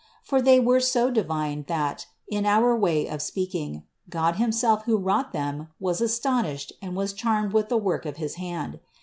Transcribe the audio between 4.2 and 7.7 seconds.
himself who wrought them, was astonished and was charmed with